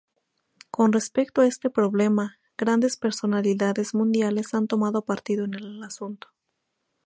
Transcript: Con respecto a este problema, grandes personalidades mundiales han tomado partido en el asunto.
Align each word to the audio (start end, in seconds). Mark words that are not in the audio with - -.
Con 0.71 0.93
respecto 0.93 1.41
a 1.41 1.45
este 1.45 1.69
problema, 1.69 2.39
grandes 2.57 2.97
personalidades 2.97 3.93
mundiales 3.93 4.55
han 4.55 4.65
tomado 4.67 5.05
partido 5.05 5.45
en 5.45 5.53
el 5.53 5.83
asunto. 5.83 6.29